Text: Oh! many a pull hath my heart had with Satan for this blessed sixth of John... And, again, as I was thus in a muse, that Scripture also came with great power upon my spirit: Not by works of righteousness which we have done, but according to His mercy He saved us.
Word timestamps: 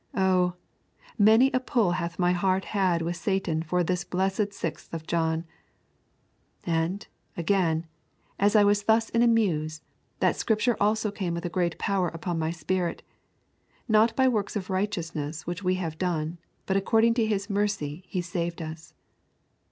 Oh! 0.17 0.55
many 1.19 1.51
a 1.51 1.59
pull 1.59 1.91
hath 1.91 2.17
my 2.17 2.31
heart 2.31 2.65
had 2.65 3.03
with 3.03 3.17
Satan 3.17 3.61
for 3.61 3.83
this 3.83 4.03
blessed 4.03 4.51
sixth 4.51 4.91
of 4.95 5.05
John... 5.05 5.45
And, 6.63 7.05
again, 7.37 7.85
as 8.39 8.55
I 8.55 8.63
was 8.63 8.81
thus 8.85 9.11
in 9.11 9.21
a 9.21 9.27
muse, 9.27 9.81
that 10.19 10.35
Scripture 10.35 10.75
also 10.81 11.11
came 11.11 11.35
with 11.35 11.51
great 11.51 11.77
power 11.77 12.07
upon 12.07 12.39
my 12.39 12.49
spirit: 12.49 13.03
Not 13.87 14.15
by 14.15 14.27
works 14.27 14.55
of 14.55 14.71
righteousness 14.71 15.45
which 15.45 15.61
we 15.61 15.75
have 15.75 15.99
done, 15.99 16.39
but 16.65 16.75
according 16.77 17.13
to 17.13 17.25
His 17.27 17.47
mercy 17.47 18.03
He 18.07 18.23
saved 18.23 18.59
us. 18.59 18.95